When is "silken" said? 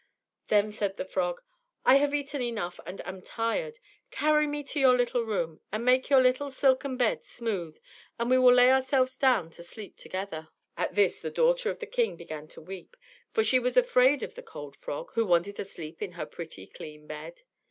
6.49-6.97